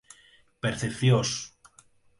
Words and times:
percepções 0.63 1.53